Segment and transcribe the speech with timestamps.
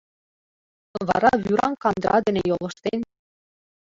[1.07, 2.99] Вара вӱраҥ кандыра дене йолыштен...